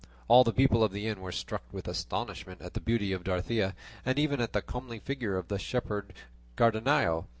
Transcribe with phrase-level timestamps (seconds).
[0.27, 3.75] All the people of the inn were struck with astonishment at the beauty of Dorothea,
[4.03, 6.15] and even at the comely figure of the shepherd
[6.57, 7.27] Cardenio.